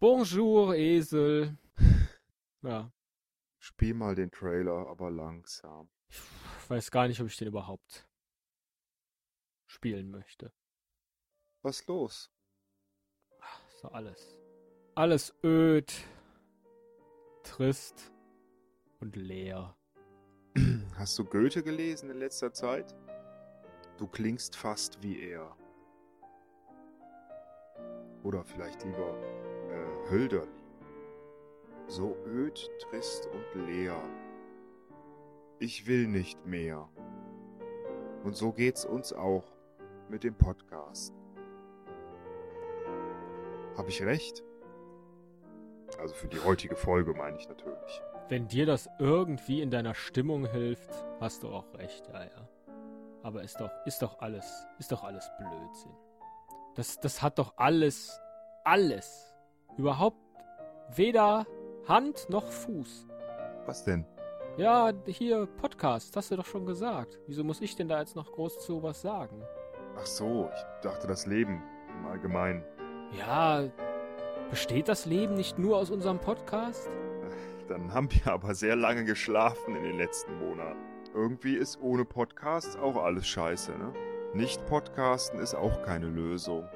Bonjour, 0.00 0.74
Esel. 0.74 1.56
Ja, 2.62 2.92
Spiel 3.58 3.94
mal 3.94 4.14
den 4.14 4.30
Trailer, 4.30 4.86
aber 4.88 5.10
langsam. 5.10 5.88
ich 6.08 6.70
weiß 6.70 6.90
gar 6.90 7.08
nicht, 7.08 7.20
ob 7.20 7.26
ich 7.26 7.36
den 7.36 7.48
überhaupt 7.48 8.06
spielen 9.66 10.10
möchte. 10.10 10.52
Was 11.62 11.86
los? 11.86 12.30
So 13.80 13.88
alles. 13.88 14.36
Alles 14.94 15.34
öd, 15.42 15.90
trist 17.42 18.12
und 19.00 19.16
leer. 19.16 19.76
Hast 20.96 21.18
du 21.18 21.24
Goethe 21.24 21.62
gelesen 21.62 22.10
in 22.10 22.18
letzter 22.18 22.52
Zeit? 22.52 22.94
Du 23.96 24.06
klingst 24.06 24.56
fast 24.56 25.02
wie 25.02 25.20
er. 25.20 25.56
Oder 28.22 28.44
vielleicht 28.44 28.84
lieber 28.84 29.14
äh, 29.70 30.10
Hölderlin. 30.10 30.48
So 31.86 32.16
öd, 32.26 32.70
trist 32.78 33.28
und 33.28 33.66
leer. 33.66 33.96
Ich 35.58 35.86
will 35.86 36.06
nicht 36.06 36.46
mehr. 36.46 36.88
Und 38.22 38.36
so 38.36 38.52
geht's 38.52 38.84
uns 38.84 39.12
auch 39.12 39.44
mit 40.08 40.24
dem 40.24 40.34
Podcast. 40.34 41.14
Hab 43.76 43.88
ich 43.88 44.02
recht? 44.02 44.44
Also 45.98 46.14
für 46.14 46.28
die 46.28 46.40
heutige 46.40 46.76
Folge 46.76 47.14
meine 47.14 47.36
ich 47.38 47.48
natürlich. 47.48 48.02
Wenn 48.28 48.46
dir 48.46 48.66
das 48.66 48.88
irgendwie 48.98 49.60
in 49.60 49.70
deiner 49.70 49.94
Stimmung 49.94 50.46
hilft, 50.46 50.90
hast 51.18 51.42
du 51.42 51.48
auch 51.48 51.72
recht, 51.74 52.06
ja, 52.08 52.24
ja. 52.24 52.48
Aber 53.22 53.42
ist 53.42 53.60
doch, 53.60 53.70
ist 53.86 54.00
doch 54.02 54.20
alles, 54.20 54.66
ist 54.78 54.92
doch 54.92 55.02
alles 55.02 55.28
Blödsinn. 55.38 55.92
Das, 56.80 56.98
das 56.98 57.20
hat 57.20 57.38
doch 57.38 57.52
alles, 57.58 58.22
alles, 58.64 59.36
überhaupt 59.76 60.16
weder 60.96 61.46
Hand 61.86 62.30
noch 62.30 62.50
Fuß. 62.50 63.06
Was 63.66 63.84
denn? 63.84 64.06
Ja, 64.56 64.90
hier, 65.04 65.44
Podcast, 65.44 66.16
hast 66.16 66.30
du 66.30 66.36
doch 66.36 66.46
schon 66.46 66.64
gesagt. 66.64 67.18
Wieso 67.26 67.44
muss 67.44 67.60
ich 67.60 67.76
denn 67.76 67.86
da 67.86 68.00
jetzt 68.00 68.16
noch 68.16 68.32
groß 68.32 68.60
zu 68.60 68.82
was 68.82 69.02
sagen? 69.02 69.42
Ach 69.94 70.06
so, 70.06 70.48
ich 70.54 70.62
dachte 70.80 71.06
das 71.06 71.26
Leben 71.26 71.62
im 71.98 72.06
Allgemeinen. 72.06 72.64
Ja, 73.12 73.68
besteht 74.48 74.88
das 74.88 75.04
Leben 75.04 75.34
nicht 75.34 75.58
nur 75.58 75.76
aus 75.76 75.90
unserem 75.90 76.18
Podcast? 76.18 76.88
Dann 77.68 77.92
haben 77.92 78.08
wir 78.10 78.32
aber 78.32 78.54
sehr 78.54 78.74
lange 78.74 79.04
geschlafen 79.04 79.76
in 79.76 79.82
den 79.82 79.98
letzten 79.98 80.34
Monaten. 80.38 80.80
Irgendwie 81.12 81.56
ist 81.56 81.78
ohne 81.82 82.06
Podcast 82.06 82.78
auch 82.78 82.96
alles 82.96 83.26
scheiße, 83.26 83.72
ne? 83.72 83.92
Nicht 84.32 84.64
podcasten 84.66 85.40
ist 85.40 85.56
auch 85.56 85.82
keine 85.82 86.06
Lösung. 86.06 86.68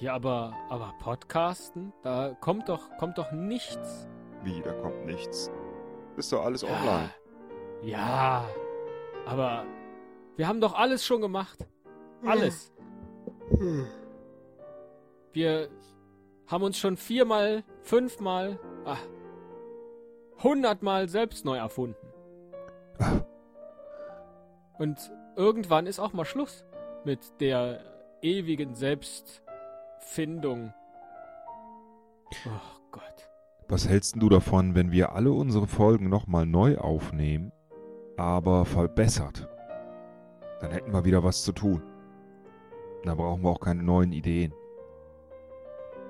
Ja, 0.00 0.14
aber, 0.14 0.54
aber 0.68 0.94
Podcasten, 1.00 1.92
da 2.02 2.36
kommt 2.40 2.68
doch, 2.68 2.96
kommt 2.98 3.18
doch 3.18 3.32
nichts. 3.32 4.06
Wie, 4.44 4.60
da 4.62 4.72
kommt 4.72 5.06
nichts. 5.06 5.50
Ist 6.16 6.32
doch 6.32 6.44
alles 6.44 6.62
online. 6.62 7.10
Ja, 7.82 8.44
aber 9.26 9.64
wir 10.36 10.46
haben 10.46 10.60
doch 10.60 10.74
alles 10.74 11.04
schon 11.04 11.20
gemacht. 11.20 11.66
Alles. 12.24 12.72
Wir 15.32 15.68
haben 16.46 16.62
uns 16.62 16.78
schon 16.78 16.96
viermal, 16.96 17.64
fünfmal, 17.82 18.60
ach, 18.84 19.02
hundertmal 20.44 21.08
selbst 21.08 21.44
neu 21.44 21.56
erfunden. 21.56 22.06
Und 24.78 24.96
irgendwann 25.34 25.86
ist 25.86 25.98
auch 25.98 26.12
mal 26.12 26.24
Schluss 26.24 26.64
mit 27.04 27.40
der 27.40 27.80
ewigen 28.22 28.74
Selbstfindung. 29.98 30.72
Oh 32.46 32.90
Gott. 32.90 33.28
Was 33.68 33.88
hältst 33.88 34.16
du 34.16 34.28
davon, 34.28 34.74
wenn 34.74 34.92
wir 34.92 35.12
alle 35.12 35.32
unsere 35.32 35.66
Folgen 35.66 36.08
nochmal 36.08 36.46
neu 36.46 36.78
aufnehmen, 36.78 37.52
aber 38.16 38.64
verbessert? 38.64 39.48
Dann 40.60 40.70
hätten 40.70 40.92
wir 40.92 41.04
wieder 41.04 41.24
was 41.24 41.42
zu 41.42 41.52
tun. 41.52 41.82
Da 43.04 43.14
brauchen 43.14 43.42
wir 43.42 43.50
auch 43.50 43.60
keine 43.60 43.82
neuen 43.82 44.12
Ideen. 44.12 44.52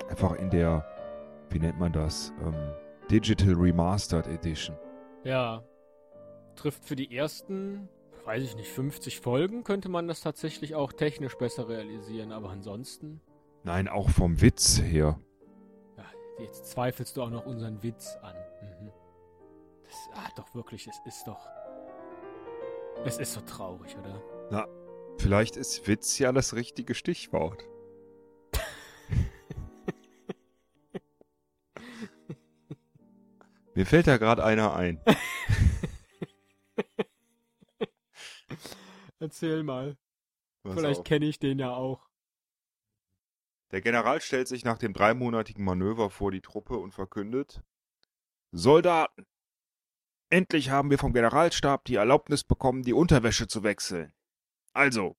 Einfach 0.09 0.35
in 0.37 0.51
der, 0.51 0.87
wie 1.51 1.59
nennt 1.59 1.79
man 1.79 1.93
das, 1.93 2.33
ähm, 2.45 2.55
Digital 3.11 3.55
Remastered 3.55 4.27
Edition. 4.27 4.77
Ja. 5.25 5.65
Trifft 6.57 6.85
für 6.85 6.97
die 6.97 7.15
ersten, 7.15 7.89
weiß 8.25 8.43
ich 8.43 8.57
nicht, 8.57 8.71
50 8.71 9.21
Folgen 9.21 9.65
könnte 9.65 9.89
man 9.89 10.09
das 10.09 10.21
tatsächlich 10.21 10.75
auch 10.75 10.93
technisch 10.93 11.37
besser 11.37 11.69
realisieren, 11.69 12.33
aber 12.33 12.51
ansonsten, 12.51 13.21
Nein, 13.69 13.87
auch 13.87 14.09
vom 14.09 14.41
Witz 14.41 14.81
her. 14.81 15.21
ja, 15.99 16.05
jetzt 16.39 16.71
zweifelst 16.71 17.19
du 17.19 17.23
auch 17.23 17.29
noch 17.29 17.45
unseren 17.45 17.83
Witz 17.83 18.17
an. 18.23 18.35
Mhm. 18.63 18.91
Das, 19.85 20.09
ah, 20.15 20.31
doch 20.37 20.55
wirklich, 20.55 20.87
es 20.87 20.99
ist 21.05 21.27
doch, 21.27 21.47
es 23.05 23.19
ist 23.19 23.35
so 23.35 23.43
traurig, 23.43 23.95
oder? 23.99 24.23
Vielleicht 25.19 25.59
ist 25.59 25.87
Witz 25.87 26.19
ja 26.19 26.33
das 26.33 26.55
richtige 26.55 26.95
Stichwort. 26.95 27.63
Mir 33.75 33.85
fällt 33.85 34.07
da 34.07 34.17
gerade 34.17 34.43
einer 34.45 34.75
ein. 34.75 34.99
Erzähl 39.19 39.63
mal. 39.63 39.99
Pass 40.63 40.75
Vielleicht 40.75 41.05
kenne 41.05 41.27
ich 41.27 41.39
den 41.39 41.59
ja 41.59 41.75
auch. 41.75 42.08
Der 43.71 43.81
General 43.83 44.21
stellt 44.21 44.49
sich 44.49 44.65
nach 44.65 44.79
dem 44.79 44.95
dreimonatigen 44.95 45.65
Manöver 45.65 46.11
vor 46.11 46.31
die 46.31 46.41
Truppe 46.41 46.79
und 46.79 46.93
verkündet: 46.95 47.63
Soldaten! 48.51 49.27
Endlich 50.31 50.71
haben 50.71 50.91
wir 50.91 50.99
vom 50.99 51.13
Generalstab 51.13 51.85
die 51.85 51.95
Erlaubnis 51.95 52.45
bekommen, 52.45 52.83
die 52.83 52.93
Unterwäsche 52.93 53.49
zu 53.49 53.63
wechseln. 53.63 54.13
Also, 54.73 55.17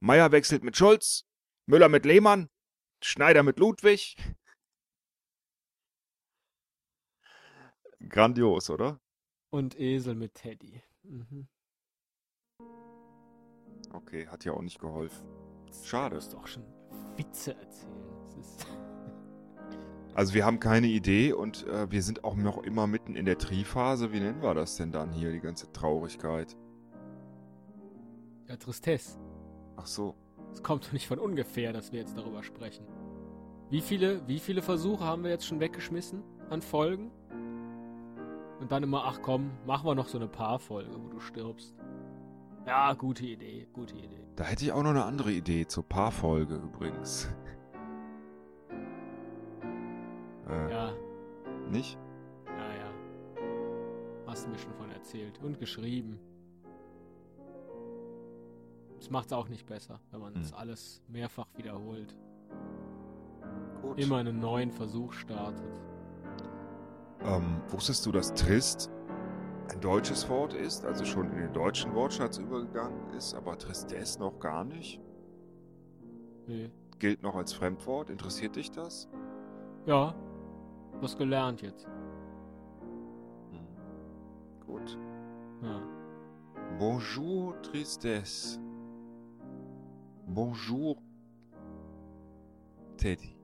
Meier 0.00 0.32
wechselt 0.32 0.64
mit 0.64 0.76
Schulz, 0.76 1.24
Müller 1.66 1.88
mit 1.88 2.04
Lehmann, 2.04 2.50
Schneider 3.00 3.42
mit 3.42 3.58
Ludwig. 3.58 4.16
Grandios, 8.08 8.68
oder? 8.68 9.00
Und 9.50 9.78
Esel 9.78 10.16
mit 10.16 10.34
Teddy. 10.34 10.82
Mhm. 11.02 11.48
Okay, 13.92 14.26
hat 14.26 14.44
ja 14.44 14.52
auch 14.52 14.62
nicht 14.62 14.80
geholfen. 14.80 15.26
Schade. 15.84 16.16
musst 16.16 16.32
doch 16.32 16.46
schon 16.46 16.64
Witze 17.16 17.54
erzählen. 17.54 17.92
Also 20.14 20.34
wir 20.34 20.44
haben 20.44 20.60
keine 20.60 20.88
Idee 20.88 21.32
und 21.32 21.66
äh, 21.66 21.90
wir 21.90 22.02
sind 22.02 22.22
auch 22.22 22.36
noch 22.36 22.62
immer 22.62 22.86
mitten 22.86 23.16
in 23.16 23.24
der 23.24 23.38
Triphase. 23.38 24.12
Wie 24.12 24.20
nennen 24.20 24.42
wir 24.42 24.52
das 24.52 24.76
denn 24.76 24.92
dann 24.92 25.10
hier, 25.10 25.32
die 25.32 25.40
ganze 25.40 25.72
Traurigkeit? 25.72 26.54
ja 28.52 28.56
Tristesse. 28.56 29.18
Ach 29.76 29.86
so. 29.86 30.14
Es 30.52 30.62
kommt 30.62 30.86
doch 30.86 30.92
nicht 30.92 31.06
von 31.06 31.18
ungefähr, 31.18 31.72
dass 31.72 31.92
wir 31.92 32.00
jetzt 32.00 32.16
darüber 32.16 32.42
sprechen. 32.42 32.86
Wie 33.70 33.80
viele, 33.80 34.26
wie 34.28 34.38
viele 34.38 34.60
Versuche 34.60 35.02
haben 35.02 35.24
wir 35.24 35.30
jetzt 35.30 35.46
schon 35.46 35.60
weggeschmissen 35.60 36.22
an 36.50 36.60
Folgen? 36.60 37.10
Und 38.60 38.70
dann 38.70 38.82
immer, 38.82 39.04
ach 39.06 39.20
komm, 39.22 39.50
machen 39.66 39.86
wir 39.86 39.94
noch 39.94 40.08
so 40.08 40.18
eine 40.18 40.28
Paarfolge, 40.28 40.94
wo 41.02 41.08
du 41.08 41.18
stirbst. 41.18 41.74
Ja, 42.66 42.92
gute 42.94 43.26
Idee, 43.26 43.66
gute 43.72 43.94
Idee. 43.96 44.20
Da 44.36 44.44
hätte 44.44 44.64
ich 44.64 44.72
auch 44.72 44.82
noch 44.82 44.90
eine 44.90 45.04
andere 45.04 45.32
Idee 45.32 45.66
zur 45.66 45.82
Paarfolge 45.84 46.54
übrigens. 46.56 47.28
äh, 50.48 50.70
Ja, 50.70 50.92
nicht? 51.70 51.98
ja, 52.46 52.74
ja. 52.74 52.90
Hast 54.26 54.46
du 54.46 54.50
mir 54.50 54.58
schon 54.58 54.72
von 54.74 54.90
erzählt 54.90 55.38
und 55.42 55.58
geschrieben. 55.58 56.18
Das 58.98 59.10
macht's 59.10 59.32
auch 59.32 59.48
nicht 59.48 59.66
besser, 59.66 59.98
wenn 60.12 60.20
man 60.20 60.34
das 60.34 60.52
Hm. 60.52 60.58
alles 60.58 61.02
mehrfach 61.08 61.48
wiederholt. 61.56 62.16
Gut. 63.82 63.98
Immer 63.98 64.18
einen 64.18 64.38
neuen 64.38 64.70
Versuch 64.70 65.12
startet. 65.12 65.80
Ähm, 67.24 67.60
wusstest 67.68 68.06
du, 68.06 68.12
dass 68.12 68.32
Trist 68.34 68.90
ein 69.68 69.80
deutsches 69.80 70.28
Wort 70.28 70.54
ist, 70.54 70.84
also 70.84 71.04
schon 71.04 71.30
in 71.30 71.38
den 71.38 71.52
deutschen 71.52 71.94
Wortschatz 71.94 72.38
übergegangen 72.38 73.10
ist, 73.14 73.34
aber 73.34 73.58
Tristesse 73.58 74.18
noch 74.18 74.38
gar 74.38 74.64
nicht? 74.64 75.00
Nee. 76.46 76.70
Gilt 76.98 77.22
noch 77.22 77.34
als 77.34 77.52
Fremdwort? 77.52 78.10
Interessiert 78.10 78.56
dich 78.56 78.70
das? 78.70 79.08
Ja, 79.86 80.14
was 81.00 81.16
gelernt 81.16 81.62
jetzt. 81.62 81.86
Hm. 83.50 83.66
Gut. 84.66 84.98
Ja. 85.62 85.82
Bonjour, 86.78 87.60
Tristesse. 87.62 88.60
Bonjour, 90.26 90.96
Teddy. 92.96 93.36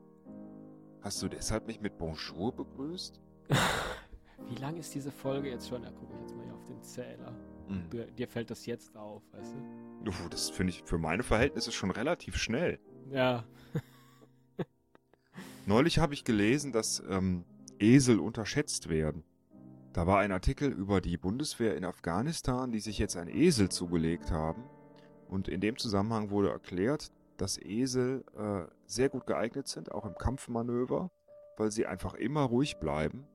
Hast 1.03 1.23
du 1.23 1.29
deshalb 1.29 1.67
mich 1.67 1.81
mit 1.81 1.99
Bonjour 1.99 2.53
begrüßt? 2.53 3.20
Wie 4.46 4.55
lang 4.56 4.76
ist 4.76 4.94
diese 4.94 5.11
Folge 5.11 5.50
jetzt 5.50 5.69
schon? 5.69 5.82
Da 5.82 5.90
gucke 5.90 6.12
ich 6.14 6.20
jetzt 6.20 6.37
mal 6.37 6.44
hier 6.44 6.55
auf 6.55 6.64
den 6.64 6.82
Zähler. 6.82 7.35
Hm. 7.69 7.90
Dir, 7.90 8.06
dir 8.06 8.29
fällt 8.29 8.50
das 8.50 8.67
jetzt 8.67 8.96
auf, 8.96 9.23
weißt 9.32 9.55
du? 9.55 10.08
Uff, 10.08 10.29
das 10.31 10.50
finde 10.50 10.73
ich 10.73 10.82
für 10.85 10.99
meine 10.99 11.23
Verhältnisse 11.23 11.73
schon 11.73 11.90
relativ 11.90 12.37
schnell. 12.37 12.79
Ja. 13.11 13.44
Neulich 15.67 15.99
habe 15.99 16.14
ich 16.14 16.25
gelesen, 16.25 16.73
dass 16.73 17.02
ähm, 17.08 17.44
Esel 17.79 18.20
unterschätzt 18.20 18.88
werden. 18.88 19.25
Da 19.93 20.06
war 20.06 20.20
ein 20.20 20.32
Artikel 20.32 20.70
über 20.70 21.00
die 21.00 21.17
Bundeswehr 21.17 21.76
in 21.76 21.84
Afghanistan, 21.84 22.70
die 22.70 22.81
sich 22.81 22.99
jetzt 22.99 23.17
ein 23.17 23.29
Esel 23.29 23.69
zugelegt 23.69 24.31
haben. 24.31 24.64
Und 25.29 25.49
in 25.49 25.61
dem 25.61 25.76
Zusammenhang 25.76 26.31
wurde 26.31 26.50
erklärt, 26.50 27.11
dass 27.37 27.58
Esel 27.58 28.25
äh, 28.37 28.70
sehr 28.87 29.08
gut 29.08 29.26
geeignet 29.26 29.69
sind, 29.69 29.93
auch 29.93 30.05
im 30.05 30.14
Kampfmanöver, 30.14 31.11
weil 31.56 31.70
sie 31.70 31.87
einfach 31.87 32.14
immer 32.14 32.43
ruhig 32.43 32.79
bleiben, 32.79 33.26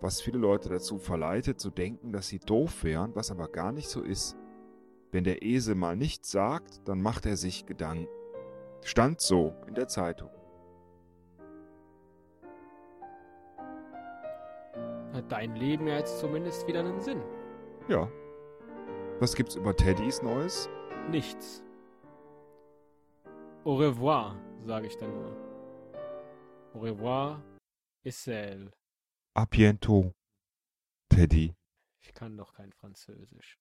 was 0.00 0.20
viele 0.20 0.38
Leute 0.38 0.68
dazu 0.68 0.98
verleitet 0.98 1.60
zu 1.60 1.70
denken, 1.70 2.12
dass 2.12 2.28
sie 2.28 2.38
doof 2.38 2.84
wären, 2.84 3.14
was 3.14 3.30
aber 3.30 3.48
gar 3.48 3.72
nicht 3.72 3.88
so 3.88 4.02
ist. 4.02 4.36
Wenn 5.12 5.24
der 5.24 5.42
Esel 5.42 5.74
mal 5.74 5.96
nichts 5.96 6.30
sagt, 6.30 6.88
dann 6.88 7.02
macht 7.02 7.26
er 7.26 7.36
sich 7.36 7.66
Gedanken. 7.66 8.08
Stand 8.82 9.20
so 9.20 9.54
in 9.66 9.74
der 9.74 9.88
Zeitung. 9.88 10.30
Hat 15.12 15.30
dein 15.30 15.56
Leben 15.56 15.86
ja 15.86 15.98
jetzt 15.98 16.18
zumindest 16.20 16.66
wieder 16.66 16.80
einen 16.80 17.00
Sinn. 17.00 17.20
Ja. 17.88 18.08
Was 19.18 19.34
gibt's 19.34 19.56
über 19.56 19.76
Teddys 19.76 20.22
Neues? 20.22 20.70
Nichts. 21.10 21.62
Au 23.64 23.74
revoir, 23.74 24.36
sage 24.64 24.86
ich 24.86 24.96
dann 24.96 25.12
nur. 25.12 25.36
Au 26.72 26.78
revoir, 26.78 27.42
Essel. 28.04 28.70
A 29.34 29.46
bientôt, 29.46 30.12
Teddy. 31.08 31.54
Ich 32.00 32.12
kann 32.12 32.36
doch 32.36 32.52
kein 32.52 32.72
Französisch. 32.72 33.58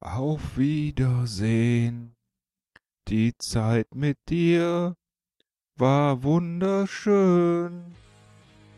Auf 0.00 0.56
Wiedersehen. 0.56 2.16
Die 3.08 3.36
Zeit 3.36 3.94
mit 3.94 4.16
dir 4.30 4.96
war 5.76 6.22
wunderschön. 6.22 7.94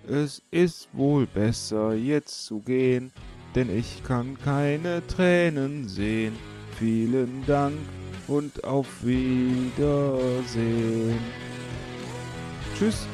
Es 0.09 0.43
ist 0.51 0.89
wohl 0.93 1.27
besser 1.27 1.95
jetzt 1.95 2.45
zu 2.45 2.61
gehen, 2.61 3.13
denn 3.55 3.71
ich 3.71 4.03
kann 4.03 4.37
keine 4.39 5.07
Tränen 5.07 5.89
sehen. 5.89 6.37
Vielen 6.73 7.47
Dank 7.47 7.79
und 8.27 8.65
auf 8.65 8.89
Wiedersehen. 9.05 9.77
Tschüss. 12.77 13.07